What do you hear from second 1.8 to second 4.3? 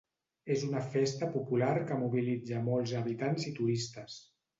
que mobilitza molts habitants i turistes.